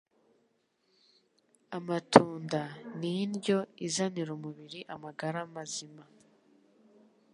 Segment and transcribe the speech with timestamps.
[1.77, 2.61] [Amatunda
[2.99, 6.03] ni indyo izanira umubiri amagara mazima